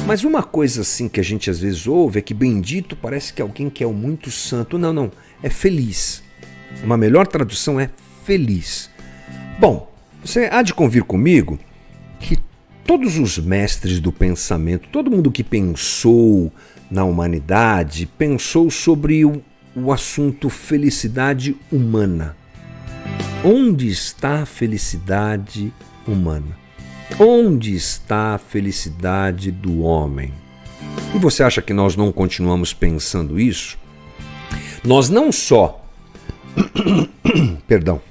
Mas 0.05 0.23
uma 0.23 0.43
coisa 0.43 0.81
assim 0.81 1.09
que 1.09 1.19
a 1.19 1.23
gente 1.23 1.49
às 1.49 1.59
vezes 1.59 1.87
ouve 1.87 2.19
é 2.19 2.21
que 2.21 2.33
bendito 2.33 2.95
parece 2.95 3.33
que 3.33 3.41
alguém 3.41 3.69
que 3.69 3.83
é 3.83 3.87
muito 3.87 4.29
santo. 4.29 4.77
Não, 4.77 4.93
não, 4.93 5.11
é 5.41 5.49
feliz. 5.49 6.23
Uma 6.83 6.97
melhor 6.97 7.25
tradução 7.25 7.79
é 7.79 7.89
feliz. 8.23 8.89
Bom, 9.59 9.91
você 10.23 10.49
há 10.51 10.61
de 10.61 10.73
convir 10.73 11.03
comigo 11.03 11.57
que 12.19 12.37
todos 12.85 13.17
os 13.17 13.39
mestres 13.39 13.99
do 13.99 14.11
pensamento, 14.11 14.89
todo 14.89 15.09
mundo 15.09 15.31
que 15.31 15.43
pensou 15.43 16.51
na 16.89 17.03
humanidade, 17.03 18.05
pensou 18.05 18.69
sobre 18.69 19.25
o, 19.25 19.41
o 19.75 19.91
assunto 19.91 20.49
felicidade 20.49 21.55
humana. 21.71 22.35
Onde 23.43 23.87
está 23.87 24.41
a 24.41 24.45
felicidade 24.45 25.73
humana? 26.07 26.64
Onde 27.19 27.75
está 27.75 28.35
a 28.35 28.37
felicidade 28.37 29.51
do 29.51 29.81
homem? 29.81 30.33
E 31.13 31.17
você 31.17 31.43
acha 31.43 31.61
que 31.61 31.73
nós 31.73 31.95
não 31.95 32.11
continuamos 32.11 32.73
pensando 32.73 33.39
isso? 33.39 33.77
Nós 34.83 35.09
não 35.09 35.31
só. 35.31 35.85
Perdão. 37.67 38.01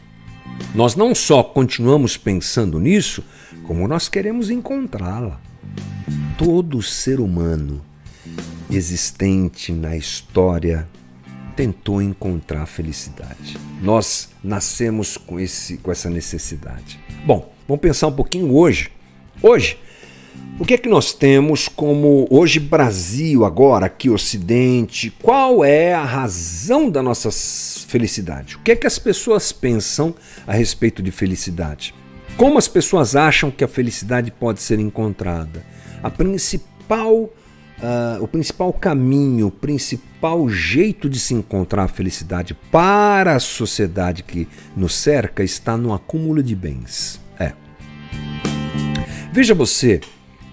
Nós 0.74 0.96
não 0.96 1.14
só 1.14 1.42
continuamos 1.42 2.16
pensando 2.16 2.78
nisso, 2.78 3.22
como 3.64 3.86
nós 3.86 4.08
queremos 4.08 4.50
encontrá-la. 4.50 5.40
Todo 6.38 6.82
ser 6.82 7.20
humano 7.20 7.82
existente 8.70 9.72
na 9.72 9.96
história 9.96 10.88
tentou 11.54 12.00
encontrar 12.02 12.66
felicidade. 12.66 13.56
Nós 13.82 14.30
nascemos 14.44 15.16
com, 15.16 15.40
esse, 15.40 15.78
com 15.78 15.90
essa 15.90 16.10
necessidade. 16.10 17.00
Bom, 17.26 17.50
vamos 17.66 17.80
pensar 17.80 18.08
um 18.08 18.12
pouquinho 18.12 18.54
hoje. 18.54 18.90
Hoje, 19.42 19.78
o 20.58 20.64
que 20.64 20.74
é 20.74 20.78
que 20.78 20.88
nós 20.88 21.12
temos 21.12 21.66
como 21.66 22.28
hoje 22.30 22.60
Brasil, 22.60 23.44
agora 23.44 23.86
aqui 23.86 24.10
Ocidente? 24.10 25.10
Qual 25.22 25.64
é 25.64 25.94
a 25.94 26.04
razão 26.04 26.90
da 26.90 27.02
nossa 27.02 27.30
felicidade? 27.88 28.56
O 28.56 28.60
que 28.60 28.72
é 28.72 28.76
que 28.76 28.86
as 28.86 28.98
pessoas 28.98 29.50
pensam 29.50 30.14
a 30.46 30.52
respeito 30.52 31.02
de 31.02 31.10
felicidade? 31.10 31.94
Como 32.36 32.58
as 32.58 32.68
pessoas 32.68 33.16
acham 33.16 33.50
que 33.50 33.64
a 33.64 33.68
felicidade 33.68 34.30
pode 34.30 34.60
ser 34.60 34.78
encontrada? 34.78 35.64
A 36.02 36.10
principal 36.10 37.30
Uh, 37.78 38.22
o 38.22 38.28
principal 38.28 38.72
caminho, 38.72 39.48
o 39.48 39.50
principal 39.50 40.48
jeito 40.48 41.08
de 41.08 41.18
se 41.18 41.34
encontrar 41.34 41.84
a 41.84 41.88
felicidade 41.88 42.54
para 42.70 43.34
a 43.34 43.40
sociedade 43.40 44.22
que 44.22 44.48
nos 44.76 44.94
cerca 44.94 45.42
está 45.42 45.76
no 45.76 45.92
acúmulo 45.92 46.42
de 46.42 46.54
bens. 46.54 47.20
É. 47.38 47.52
Veja 49.32 49.54
você 49.54 50.00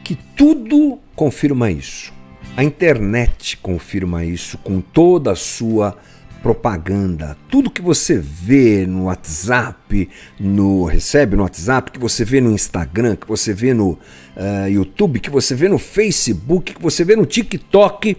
que 0.04 0.16
tudo 0.36 1.00
confirma 1.16 1.70
isso. 1.70 2.12
A 2.58 2.64
internet 2.64 3.58
confirma 3.58 4.26
isso 4.26 4.58
com 4.58 4.82
toda 4.82 5.32
a 5.32 5.36
sua 5.36 5.98
propaganda. 6.42 7.38
Tudo 7.50 7.70
que 7.70 7.82
você 7.82 8.18
vê 8.18 8.86
no 8.86 9.06
WhatsApp, 9.06 10.10
no 10.40 10.86
recebe 10.86 11.36
no 11.36 11.44
WhatsApp, 11.44 11.92
que 11.92 12.00
você 12.00 12.26
vê 12.26 12.42
no 12.42 12.52
Instagram, 12.52 13.16
que 13.16 13.28
você 13.28 13.54
vê 13.54 13.74
no 13.74 13.92
uh, 13.92 14.68
YouTube, 14.70 15.20
que 15.20 15.30
você 15.30 15.54
vê 15.54 15.70
no 15.70 15.78
Facebook, 15.78 16.74
que 16.74 16.82
você 16.82 17.04
vê 17.04 17.16
no 17.16 17.26
TikTok, 17.26 18.18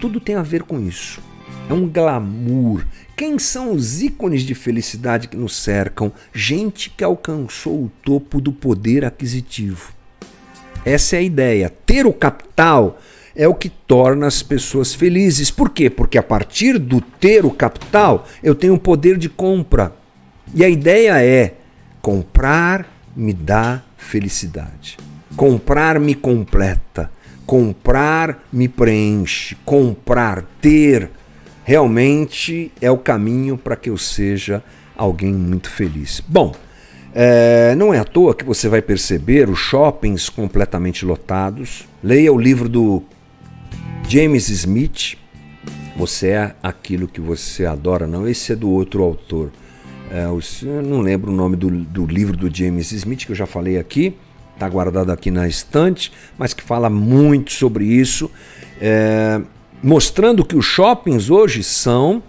tudo 0.00 0.20
tem 0.20 0.34
a 0.34 0.42
ver 0.42 0.62
com 0.62 0.80
isso. 0.80 1.20
É 1.68 1.72
um 1.74 1.86
glamour. 1.86 2.86
Quem 3.14 3.38
são 3.38 3.72
os 3.72 4.00
ícones 4.00 4.42
de 4.42 4.54
felicidade 4.54 5.28
que 5.28 5.36
nos 5.36 5.54
cercam? 5.54 6.10
Gente 6.32 6.88
que 6.88 7.04
alcançou 7.04 7.84
o 7.84 7.92
topo 8.02 8.40
do 8.40 8.52
poder 8.52 9.04
aquisitivo. 9.04 9.92
Essa 10.84 11.16
é 11.16 11.18
a 11.18 11.22
ideia. 11.22 11.68
Ter 11.84 12.06
o 12.06 12.12
capital 12.12 12.98
é 13.34 13.46
o 13.46 13.54
que 13.54 13.68
torna 13.68 14.26
as 14.26 14.42
pessoas 14.42 14.94
felizes. 14.94 15.50
Por 15.50 15.70
quê? 15.70 15.88
Porque 15.88 16.18
a 16.18 16.22
partir 16.22 16.78
do 16.78 17.00
ter 17.00 17.44
o 17.44 17.50
capital, 17.50 18.26
eu 18.42 18.54
tenho 18.54 18.74
o 18.74 18.80
poder 18.80 19.16
de 19.16 19.28
compra. 19.28 19.92
E 20.54 20.64
a 20.64 20.68
ideia 20.68 21.22
é: 21.22 21.54
comprar 22.00 22.86
me 23.14 23.32
dá 23.32 23.82
felicidade. 23.96 24.96
Comprar 25.36 26.00
me 26.00 26.14
completa. 26.14 27.10
Comprar 27.46 28.46
me 28.52 28.68
preenche. 28.68 29.56
Comprar, 29.64 30.42
ter, 30.60 31.10
realmente 31.64 32.72
é 32.80 32.90
o 32.90 32.98
caminho 32.98 33.56
para 33.56 33.76
que 33.76 33.90
eu 33.90 33.98
seja 33.98 34.62
alguém 34.96 35.32
muito 35.32 35.70
feliz. 35.70 36.22
Bom, 36.26 36.54
é, 37.14 37.74
não 37.74 37.92
é 37.92 37.98
à 37.98 38.04
toa 38.04 38.34
que 38.34 38.44
você 38.44 38.68
vai 38.68 38.82
perceber 38.82 39.48
os 39.48 39.58
shoppings 39.58 40.28
completamente 40.28 41.04
lotados. 41.04 41.86
Leia 42.02 42.32
o 42.32 42.38
livro 42.38 42.68
do 42.68 43.02
James 44.10 44.48
Smith, 44.48 45.18
você 45.94 46.28
é 46.28 46.54
aquilo 46.62 47.06
que 47.06 47.20
você 47.20 47.66
adora, 47.66 48.06
não. 48.06 48.26
Esse 48.26 48.52
é 48.52 48.56
do 48.56 48.70
outro 48.70 49.02
autor. 49.02 49.52
É, 50.10 50.24
eu 50.24 50.82
não 50.82 51.02
lembro 51.02 51.30
o 51.30 51.34
nome 51.34 51.56
do, 51.56 51.70
do 51.70 52.06
livro 52.06 52.34
do 52.34 52.48
James 52.52 52.90
Smith, 52.90 53.26
que 53.26 53.32
eu 53.32 53.36
já 53.36 53.44
falei 53.44 53.76
aqui, 53.76 54.16
está 54.54 54.66
guardado 54.66 55.12
aqui 55.12 55.30
na 55.30 55.46
estante, 55.46 56.10
mas 56.38 56.54
que 56.54 56.62
fala 56.62 56.88
muito 56.88 57.52
sobre 57.52 57.84
isso, 57.84 58.30
é, 58.80 59.42
mostrando 59.82 60.42
que 60.42 60.56
os 60.56 60.64
shoppings 60.64 61.28
hoje 61.28 61.62
são 61.62 62.22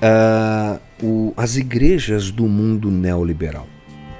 é, 0.00 0.80
o, 1.02 1.34
as 1.36 1.58
igrejas 1.58 2.30
do 2.30 2.46
mundo 2.46 2.90
neoliberal. 2.90 3.66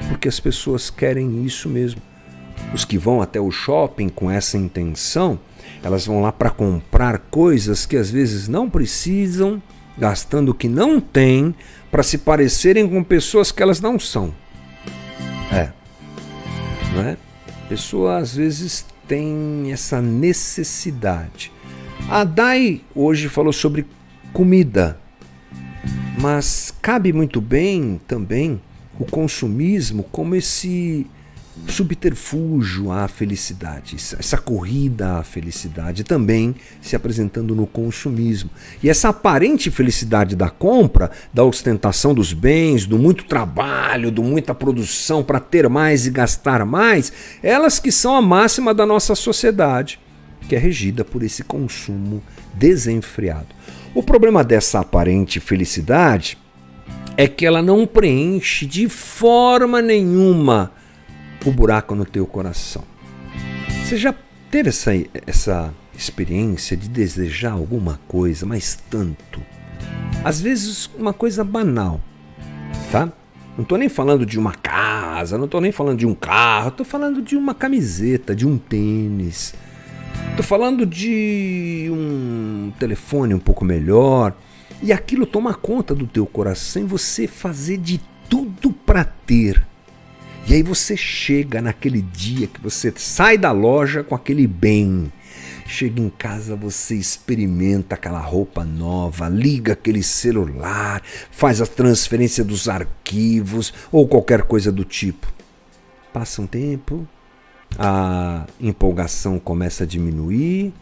Porque 0.09 0.29
as 0.29 0.39
pessoas 0.39 0.91
querem 0.91 1.43
isso 1.43 1.71
mesmo. 1.71 2.03
Os 2.75 2.85
que 2.85 2.99
vão 2.99 3.23
até 3.23 3.41
o 3.41 3.51
shopping 3.51 4.11
com 4.11 4.31
essa 4.31 4.59
intenção 4.59 5.41
elas 5.83 6.07
vão 6.07 6.21
lá 6.21 6.33
para 6.33 6.51
comprar 6.51 7.19
coisas 7.31 7.87
que 7.87 7.97
às 7.97 8.11
vezes 8.11 8.49
não 8.49 8.69
precisam, 8.69 9.63
gastando 9.97 10.51
o 10.51 10.55
que 10.55 10.69
não 10.69 11.01
têm, 11.01 11.55
para 11.91 12.03
se 12.03 12.19
parecerem 12.19 12.89
com 12.89 13.03
pessoas 13.03 13.51
que 13.51 13.63
elas 13.63 13.81
não 13.81 13.99
são. 13.99 14.35
É. 15.53 15.71
Não 16.95 17.03
é? 17.03 17.17
A 17.49 17.69
pessoa 17.69 18.19
às 18.19 18.35
vezes 18.35 18.87
tem 19.07 19.71
essa 19.73 20.01
necessidade. 20.03 21.51
A 22.09 22.25
Dai 22.25 22.83
hoje 22.95 23.29
falou 23.29 23.53
sobre 23.53 23.87
comida, 24.33 24.99
mas 26.21 26.73
cabe 26.81 27.13
muito 27.13 27.41
bem 27.41 28.01
também 28.07 28.61
o 28.99 29.05
consumismo 29.05 30.03
como 30.05 30.35
esse 30.35 31.07
subterfúgio 31.67 32.91
à 32.91 33.07
felicidade, 33.09 33.97
essa 33.97 34.39
corrida 34.39 35.19
à 35.19 35.23
felicidade 35.23 36.05
também 36.05 36.55
se 36.81 36.97
apresentando 36.97 37.55
no 37.55 37.67
consumismo. 37.67 38.51
E 38.83 38.89
essa 38.89 39.11
aparente 39.11 39.71
felicidade 39.71 40.35
da 40.35 40.51
compra, 40.51 41.11
da 41.33 41.45
ostentação 41.45 42.15
dos 42.15 42.33
bens, 42.33 42.87
do 42.87 42.99
muito 42.99 43.25
trabalho, 43.25 44.11
do 44.11 44.23
muita 44.23 44.55
produção 44.55 45.23
para 45.23 45.41
ter 45.41 45.69
mais 45.69 46.07
e 46.07 46.11
gastar 46.11 46.65
mais, 46.65 47.13
elas 47.43 47.79
que 47.79 47.93
são 47.93 48.15
a 48.15 48.23
máxima 48.23 48.73
da 48.73 48.87
nossa 48.87 49.15
sociedade, 49.15 50.01
que 50.49 50.57
é 50.57 50.59
regida 50.59 51.05
por 51.05 51.23
esse 51.23 51.45
consumo 51.45 52.23
desenfreado. 52.55 53.49
O 53.95 54.03
problema 54.03 54.43
dessa 54.43 54.81
aparente 54.81 55.41
felicidade 55.41 56.39
é 57.17 57.27
que 57.27 57.45
ela 57.45 57.61
não 57.61 57.87
preenche 57.87 58.65
de 58.65 58.89
forma 58.89 59.83
nenhuma 59.83 60.78
o 61.49 61.53
buraco 61.53 61.95
no 61.95 62.05
teu 62.05 62.27
coração. 62.27 62.85
Você 63.85 63.97
já 63.97 64.15
teve 64.51 64.69
essa, 64.69 64.93
essa 65.27 65.75
experiência 65.97 66.77
de 66.77 66.89
desejar 66.89 67.53
alguma 67.53 67.99
coisa, 68.07 68.45
mas 68.45 68.79
tanto? 68.91 69.41
Às 70.23 70.41
vezes 70.41 70.91
uma 70.99 71.13
coisa 71.13 71.43
banal, 71.43 72.01
tá? 72.93 73.11
Não 73.57 73.63
estou 73.63 73.79
nem 73.79 73.89
falando 73.89 74.25
de 74.25 74.39
uma 74.39 74.53
casa, 74.53 75.37
não 75.39 75.47
estou 75.47 75.61
nem 75.61 75.73
falando 75.73 75.99
de 75.99 76.07
um 76.07 76.15
carro, 76.15 76.69
estou 76.69 76.87
falando 76.87 77.23
de 77.23 77.37
uma 77.37 77.55
camiseta, 77.55 78.37
de 78.37 78.47
um 78.47 78.57
tênis. 78.57 79.55
Estou 80.31 80.45
falando 80.45 80.87
de 80.87 81.89
um 81.91 82.73
telefone 82.79 83.35
um 83.35 83.41
pouco 83.41 83.65
melhor. 83.65 84.37
E 84.81 84.93
aquilo 84.93 85.27
toma 85.27 85.55
conta 85.55 85.95
do 85.95 86.07
teu 86.07 86.25
coração 86.25 86.83
e 86.83 86.87
você 86.87 87.27
fazer 87.27 87.79
de 87.79 88.01
tudo 88.29 88.71
para 88.71 89.03
ter. 89.03 89.67
E 90.49 90.55
aí 90.55 90.63
você 90.63 90.97
chega 90.97 91.61
naquele 91.61 92.01
dia 92.01 92.47
que 92.47 92.59
você 92.59 92.91
sai 92.97 93.37
da 93.37 93.53
loja 93.53 94.03
com 94.03 94.15
aquele 94.15 94.47
bem. 94.47 95.13
Chega 95.67 96.01
em 96.01 96.09
casa, 96.09 96.57
você 96.57 96.95
experimenta 96.95 97.95
aquela 97.95 98.21
roupa 98.21 98.65
nova, 98.65 99.29
liga 99.29 99.75
aquele 99.75 100.03
celular, 100.03 101.03
faz 101.31 101.61
a 101.61 101.67
transferência 101.67 102.43
dos 102.43 102.67
arquivos 102.67 103.75
ou 103.93 104.09
qualquer 104.09 104.45
coisa 104.45 104.73
do 104.73 104.87
tipo. 104.87 105.31
Passa 106.15 106.41
um 106.41 106.47
tempo, 106.47 107.07
a 107.79 108.47
empolgação 108.59 109.39
começa 109.39 109.85
a 109.85 109.87
diminuir, 109.87 110.73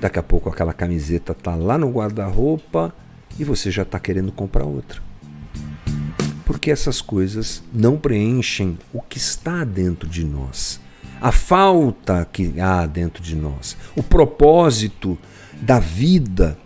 daqui 0.00 0.18
a 0.18 0.22
pouco 0.22 0.48
aquela 0.48 0.72
camiseta 0.72 1.34
tá 1.34 1.54
lá 1.54 1.76
no 1.76 1.90
guarda-roupa 1.90 2.94
e 3.38 3.44
você 3.44 3.70
já 3.70 3.82
está 3.82 4.00
querendo 4.00 4.32
comprar 4.32 4.64
outra 4.64 5.11
porque 6.44 6.70
essas 6.70 7.00
coisas 7.00 7.62
não 7.72 7.96
preenchem 7.96 8.78
o 8.92 9.00
que 9.00 9.18
está 9.18 9.64
dentro 9.64 10.08
de 10.08 10.24
nós, 10.24 10.80
a 11.20 11.30
falta 11.30 12.26
que 12.30 12.60
há 12.60 12.86
dentro 12.86 13.22
de 13.22 13.36
nós, 13.36 13.76
o 13.96 14.02
propósito 14.02 15.16
da 15.60 15.78
vida 15.78 16.58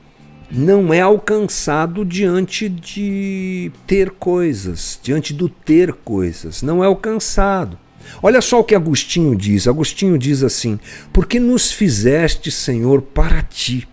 não 0.50 0.94
é 0.94 1.00
alcançado 1.00 2.04
diante 2.04 2.68
de 2.68 3.70
ter 3.86 4.10
coisas, 4.12 4.98
diante 5.02 5.32
do 5.32 5.48
ter 5.48 5.92
coisas, 5.92 6.62
não 6.62 6.82
é 6.82 6.86
alcançado. 6.86 7.78
Olha 8.22 8.40
só 8.40 8.60
o 8.60 8.64
que 8.64 8.74
Agostinho 8.74 9.34
diz. 9.34 9.66
Agostinho 9.66 10.16
diz 10.16 10.44
assim: 10.44 10.78
Porque 11.12 11.40
nos 11.40 11.72
fizeste, 11.72 12.52
Senhor, 12.52 13.02
para 13.02 13.42
ti 13.42 13.88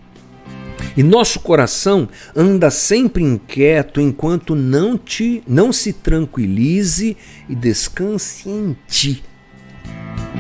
e 0.96 1.02
nosso 1.02 1.40
coração 1.40 2.08
anda 2.36 2.70
sempre 2.70 3.24
inquieto 3.24 4.00
enquanto 4.00 4.56
não 4.56 4.98
te 4.98 5.44
não 5.48 5.74
se 5.74 5.92
tranquilize 5.92 7.18
e 7.50 7.56
descanse 7.56 8.50
em 8.50 8.76
ti. 8.88 9.24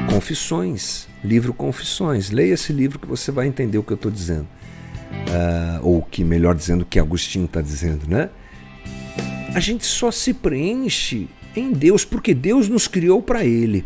Confissões, 0.09 1.07
livro 1.23 1.53
Confissões. 1.53 2.29
Leia 2.29 2.53
esse 2.53 2.71
livro 2.71 2.99
que 2.99 3.07
você 3.07 3.31
vai 3.31 3.47
entender 3.47 3.77
o 3.77 3.83
que 3.83 3.93
eu 3.93 3.95
estou 3.95 4.11
dizendo. 4.11 4.47
Uh, 5.11 5.79
ou 5.81 6.01
que, 6.01 6.23
melhor 6.23 6.55
dizendo, 6.55 6.81
o 6.81 6.85
que 6.85 6.99
Agostinho 6.99 7.45
está 7.45 7.61
dizendo, 7.61 8.07
né? 8.07 8.29
A 9.53 9.59
gente 9.59 9.85
só 9.85 10.11
se 10.11 10.33
preenche 10.33 11.27
em 11.55 11.71
Deus 11.71 12.03
porque 12.03 12.33
Deus 12.33 12.67
nos 12.67 12.87
criou 12.87 13.21
para 13.21 13.45
Ele. 13.45 13.85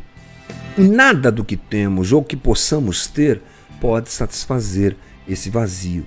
Nada 0.77 1.31
do 1.31 1.43
que 1.43 1.57
temos 1.57 2.12
ou 2.12 2.24
que 2.24 2.36
possamos 2.36 3.07
ter 3.07 3.41
pode 3.79 4.09
satisfazer 4.09 4.95
esse 5.27 5.50
vazio. 5.50 6.05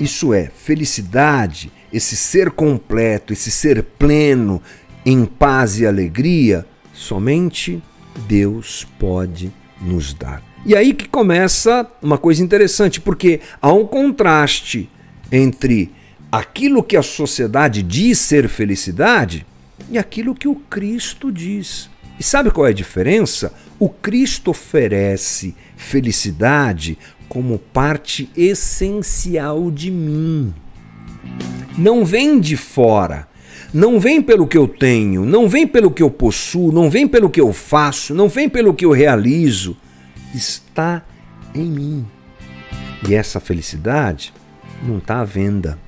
Isso 0.00 0.32
é 0.34 0.46
felicidade, 0.46 1.70
esse 1.92 2.16
ser 2.16 2.50
completo, 2.50 3.32
esse 3.32 3.50
ser 3.50 3.82
pleno, 3.82 4.62
em 5.04 5.24
paz 5.24 5.78
e 5.78 5.86
alegria, 5.86 6.66
somente 6.92 7.82
Deus 8.26 8.86
pode 8.98 9.52
nos 9.80 10.14
dar. 10.14 10.42
E 10.64 10.76
aí 10.76 10.94
que 10.94 11.08
começa 11.08 11.90
uma 12.00 12.16
coisa 12.16 12.42
interessante, 12.42 13.00
porque 13.00 13.40
há 13.60 13.72
um 13.72 13.86
contraste 13.86 14.88
entre 15.30 15.90
aquilo 16.30 16.82
que 16.82 16.96
a 16.96 17.02
sociedade 17.02 17.82
diz 17.82 18.18
ser 18.18 18.48
felicidade 18.48 19.44
e 19.90 19.98
aquilo 19.98 20.34
que 20.34 20.48
o 20.48 20.54
Cristo 20.54 21.32
diz. 21.32 21.90
E 22.18 22.22
sabe 22.22 22.50
qual 22.50 22.66
é 22.66 22.70
a 22.70 22.74
diferença? 22.74 23.52
O 23.78 23.88
Cristo 23.88 24.52
oferece 24.52 25.56
felicidade 25.76 26.96
como 27.32 27.58
parte 27.58 28.28
essencial 28.36 29.70
de 29.70 29.90
mim. 29.90 30.52
Não 31.78 32.04
vem 32.04 32.38
de 32.38 32.58
fora, 32.58 33.26
não 33.72 33.98
vem 33.98 34.20
pelo 34.20 34.46
que 34.46 34.58
eu 34.58 34.68
tenho, 34.68 35.24
não 35.24 35.48
vem 35.48 35.66
pelo 35.66 35.90
que 35.90 36.02
eu 36.02 36.10
possuo, 36.10 36.70
não 36.70 36.90
vem 36.90 37.08
pelo 37.08 37.30
que 37.30 37.40
eu 37.40 37.50
faço, 37.50 38.12
não 38.12 38.28
vem 38.28 38.50
pelo 38.50 38.74
que 38.74 38.84
eu 38.84 38.92
realizo. 38.92 39.74
Está 40.34 41.06
em 41.54 41.64
mim. 41.70 42.06
E 43.08 43.14
essa 43.14 43.40
felicidade 43.40 44.30
não 44.82 44.98
está 44.98 45.20
à 45.20 45.24
venda. 45.24 45.78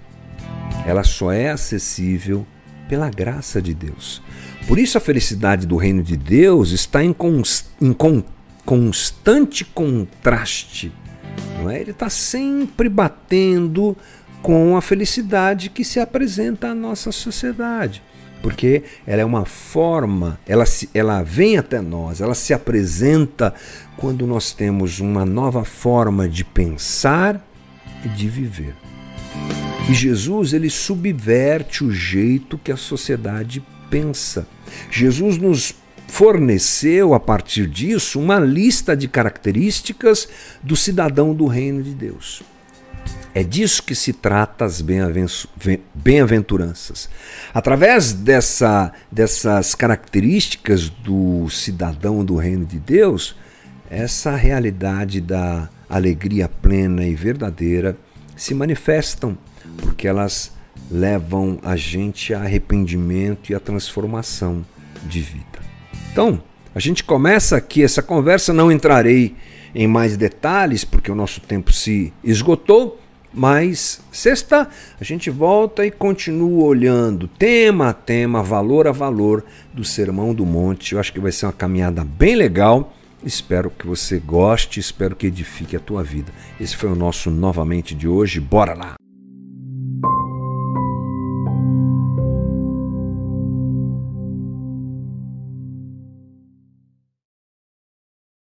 Ela 0.87 1.04
só 1.04 1.30
é 1.30 1.50
acessível 1.50 2.46
pela 2.88 3.11
graça 3.11 3.61
de 3.61 3.74
Deus. 3.74 4.22
Por 4.66 4.78
isso 4.78 4.96
a 4.96 5.00
felicidade 5.00 5.66
do 5.66 5.76
reino 5.76 6.02
de 6.02 6.16
Deus 6.16 6.70
está 6.70 7.04
em, 7.04 7.12
const, 7.12 7.66
em 7.83 7.92
con, 7.92 8.24
constante 8.64 9.62
contraste 9.62 10.90
não 11.59 11.70
é? 11.70 11.81
Ele 11.81 11.90
está 11.90 12.09
sempre 12.09 12.88
batendo 12.88 13.97
com 14.42 14.77
a 14.77 14.83
felicidade 14.83 15.70
que 15.70 15.85
se 15.85 15.99
apresenta 15.99 16.68
à 16.68 16.75
nossa 16.75 17.11
sociedade. 17.11 18.03
Porque 18.42 18.83
ela 19.07 19.23
é 19.23 19.25
uma 19.25 19.47
forma, 19.47 20.38
ela, 20.47 20.66
se, 20.66 20.90
ela 20.92 21.23
vem 21.23 21.57
até 21.57 21.81
nós, 21.81 22.20
ela 22.20 22.35
se 22.35 22.53
apresenta 22.53 23.55
quando 23.97 24.27
nós 24.27 24.53
temos 24.53 25.01
uma 25.01 25.25
nova 25.25 25.64
forma 25.64 26.29
de 26.29 26.44
pensar 26.44 27.42
e 28.05 28.09
de 28.09 28.29
viver. 28.29 28.75
E 29.88 29.94
Jesus 29.94 30.53
ele 30.53 30.68
subverte 30.68 31.83
o 31.83 31.90
jeito 31.90 32.59
que 32.59 32.70
a 32.70 32.77
sociedade 32.77 33.64
pensa. 33.88 34.47
Jesus 34.90 35.38
nos 35.38 35.75
forneceu, 36.08 37.14
a 37.14 37.20
partir 37.20 37.66
disso, 37.66 38.20
uma 38.20 38.38
lista 38.38 38.94
de 38.96 39.08
características 39.08 40.28
do 40.62 40.76
cidadão 40.76 41.34
do 41.34 41.46
reino 41.46 41.82
de 41.82 41.94
Deus. 41.94 42.42
É 43.34 43.42
disso 43.42 43.82
que 43.82 43.96
se 43.96 44.12
trata 44.12 44.64
as 44.64 44.80
bem-aventuranças. 44.80 47.08
Através 47.52 48.12
dessa, 48.12 48.92
dessas 49.10 49.74
características 49.74 50.88
do 50.88 51.50
cidadão 51.50 52.24
do 52.24 52.36
reino 52.36 52.64
de 52.64 52.78
Deus, 52.78 53.34
essa 53.90 54.36
realidade 54.36 55.20
da 55.20 55.68
alegria 55.88 56.48
plena 56.48 57.04
e 57.04 57.14
verdadeira 57.14 57.96
se 58.36 58.54
manifestam, 58.54 59.36
porque 59.78 60.06
elas 60.06 60.52
levam 60.90 61.58
a 61.62 61.76
gente 61.76 62.32
a 62.32 62.40
arrependimento 62.40 63.50
e 63.50 63.54
a 63.54 63.60
transformação 63.60 64.64
de 65.04 65.20
vida. 65.20 65.53
Então, 66.14 66.40
a 66.72 66.79
gente 66.79 67.03
começa 67.03 67.57
aqui 67.57 67.83
essa 67.83 68.00
conversa, 68.00 68.53
não 68.53 68.70
entrarei 68.70 69.35
em 69.74 69.88
mais 69.88 70.16
detalhes, 70.16 70.85
porque 70.85 71.11
o 71.11 71.14
nosso 71.14 71.40
tempo 71.40 71.72
se 71.72 72.12
esgotou, 72.22 73.00
mas 73.33 74.00
sexta 74.12 74.68
a 75.00 75.03
gente 75.03 75.29
volta 75.29 75.85
e 75.85 75.90
continua 75.90 76.66
olhando 76.66 77.27
tema 77.27 77.88
a 77.88 77.92
tema, 77.92 78.44
valor 78.44 78.87
a 78.87 78.92
valor 78.92 79.44
do 79.72 79.83
Sermão 79.83 80.33
do 80.33 80.46
Monte. 80.46 80.92
Eu 80.92 81.00
acho 81.00 81.12
que 81.12 81.18
vai 81.18 81.33
ser 81.33 81.46
uma 81.46 81.53
caminhada 81.53 82.05
bem 82.05 82.37
legal. 82.37 82.94
Espero 83.24 83.68
que 83.68 83.85
você 83.85 84.20
goste, 84.20 84.79
espero 84.79 85.16
que 85.16 85.27
edifique 85.27 85.74
a 85.74 85.81
tua 85.81 86.05
vida. 86.05 86.31
Esse 86.61 86.77
foi 86.77 86.92
o 86.92 86.94
nosso 86.94 87.29
novamente 87.29 87.92
de 87.92 88.07
hoje. 88.07 88.38
Bora 88.38 88.72
lá! 88.72 89.03